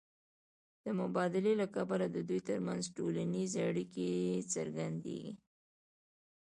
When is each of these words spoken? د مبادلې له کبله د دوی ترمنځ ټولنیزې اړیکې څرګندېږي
د 0.83 0.85
مبادلې 0.99 1.53
له 1.61 1.67
کبله 1.75 2.05
د 2.11 2.17
دوی 2.29 2.39
ترمنځ 2.49 2.83
ټولنیزې 2.97 3.59
اړیکې 3.69 4.09
څرګندېږي 4.53 5.33